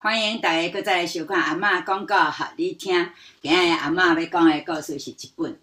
[0.00, 3.10] 欢迎大家搁再来收看阿嬷讲故互你听。
[3.42, 5.52] 今日阿嬷要讲的故事是一本《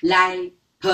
[0.00, 0.88] 来泡》。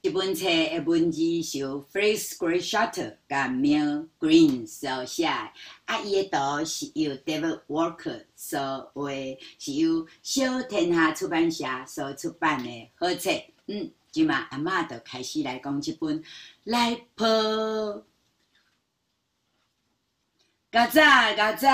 [0.00, 9.10] 这本册的文字是由 Fritz Greyschuttle 甲 Mel Green 所写，啊，伊的图是由 David Walker 所画，
[9.58, 13.30] 是由小天下出版社所出版的好册。
[13.66, 16.18] 嗯，今嘛阿嬷就开始来讲这本
[16.64, 17.26] 《来泡》。
[20.74, 21.00] 较早
[21.36, 21.68] 较早，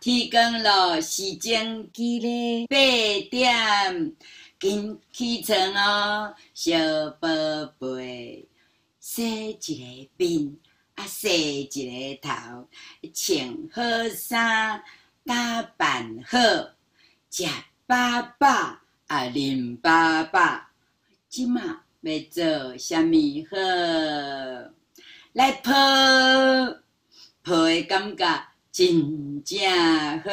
[0.00, 2.76] 天光了，时钟记咧八
[3.28, 4.14] 点，
[4.60, 6.78] 紧起床哦，小
[7.18, 7.28] 宝
[7.80, 8.46] 贝，
[9.00, 10.56] 洗一个面，
[10.94, 12.68] 啊洗一个头，
[13.12, 14.80] 穿好衫，
[15.26, 16.38] 打扮好，
[17.30, 17.44] 食
[17.88, 17.96] 饱
[18.38, 18.46] 饱，
[19.08, 19.90] 啊啉饱
[20.30, 20.60] 饱，
[21.28, 21.60] 即马
[22.02, 23.56] 要做啥物好？
[25.32, 26.83] 来泡。
[27.44, 29.60] 泡的感觉真正
[30.20, 30.30] 好，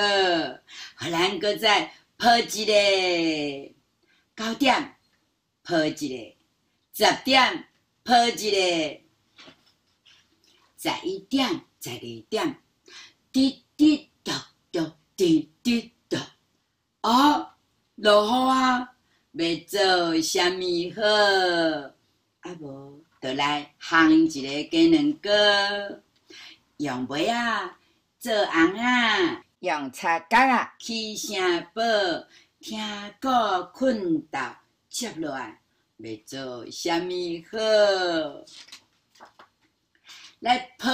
[0.95, 2.73] 互咱搁再泡一个
[4.33, 4.95] 九点，
[5.61, 6.35] 泡一个
[6.93, 7.67] 十点，
[8.05, 9.01] 泡一个
[10.77, 11.49] 十一点，
[11.81, 12.55] 十二点，
[13.33, 16.17] 滴滴答答，滴滴答。
[17.01, 17.45] 哦，
[17.95, 18.95] 落雨啊，
[19.33, 20.61] 要做啥物
[20.95, 21.01] 好？
[22.39, 25.29] 啊无，就来烘一个鸡卵糕。
[26.81, 27.77] 用杯啊，
[28.17, 31.39] 做红啊，用擦角啊，起声
[31.75, 31.81] 宝，
[32.59, 32.79] 听
[33.21, 33.29] 鼓
[33.71, 34.57] 困觉，
[34.89, 35.61] 接落来
[35.97, 37.13] 要做什么
[37.51, 37.59] 好？
[40.39, 40.89] 来抱，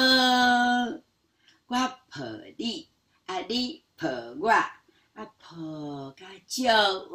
[1.67, 2.25] 我抱
[2.57, 2.89] 你，
[3.25, 4.09] 啊你抱
[4.41, 4.73] 我，啊
[5.15, 6.63] 抱甲足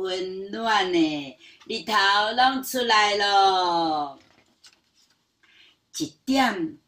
[0.01, 1.93] 温暖的，日头
[2.35, 4.19] 拢出来咯，
[5.99, 6.79] 一点。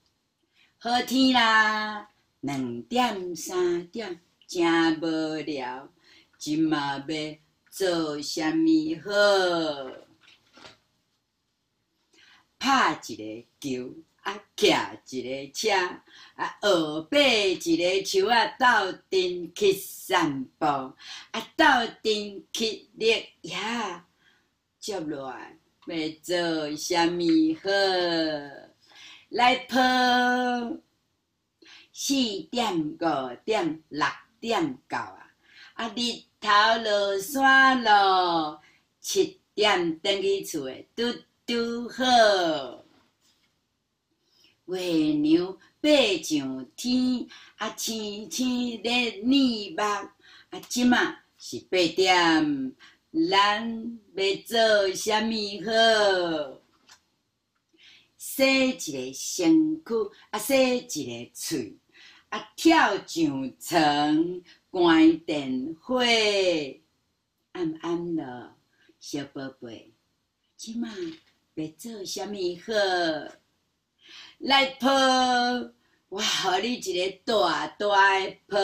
[0.85, 5.89] 好天啦，两点三点真无聊，
[6.37, 7.39] 今嘛要
[7.71, 9.11] 做啥物好？
[12.59, 14.67] 拍一个球，啊骑
[15.21, 15.71] 一个车，
[16.35, 21.65] 啊学爬一个树啊，斗阵去散步，啊斗
[22.03, 23.57] 阵去猎野，
[24.79, 25.57] 接落来
[25.87, 28.74] 要做啥物好？
[29.35, 29.81] 来泡，
[31.93, 32.15] 四
[32.53, 32.97] 点、五
[33.45, 34.07] 点、六
[34.39, 35.35] 点到啊！
[35.75, 36.49] 啊，日头
[36.85, 38.63] 落山咯，
[39.01, 41.13] 七点转去厝诶，拄
[41.45, 42.85] 拄好。
[44.67, 44.81] 月
[45.15, 45.91] 娘爬
[46.23, 49.77] 上天，啊，星星咧耳目，
[50.51, 52.73] 啊，即马是八点，
[53.29, 55.33] 咱要做啥物
[55.67, 56.61] 好？
[58.35, 61.79] 洗一个身躯，啊，洗一个喙，
[62.31, 66.01] 啊，跳上床，关电火，
[67.53, 68.57] 暗暗了，
[68.99, 69.93] 小宝贝，
[70.57, 70.89] 即马
[71.55, 72.35] 要做啥物
[72.67, 72.73] 好？
[74.39, 74.91] 来抱，
[76.09, 78.59] 我予你一个大大的抱，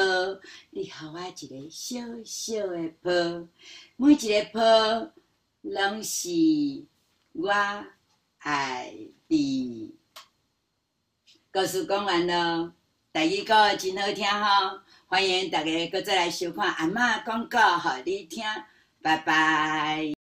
[0.70, 3.48] 你予我一个小小的抱，
[3.94, 5.12] 每一个抱
[5.60, 6.28] 拢是
[7.34, 7.48] 我
[8.40, 8.94] 爱。
[9.28, 9.94] 第
[11.52, 12.72] 故事讲完咯，
[13.12, 18.44] 第二个真好听吼，欢迎大家搁再来收看阿嬷讲故，互你听，
[19.02, 20.19] 拜拜。